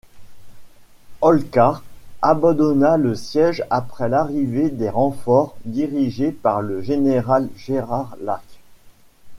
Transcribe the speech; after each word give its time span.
Holkar 1.21 1.83
abandonna 2.23 2.97
le 2.97 3.13
siège 3.15 3.63
après 3.69 4.09
l'arrivée 4.09 4.71
des 4.71 4.89
renforts 4.89 5.55
dirigés 5.65 6.31
par 6.31 6.63
le 6.63 6.81
général 6.81 7.49
Gerard 7.55 8.15
Lake. 8.19 8.61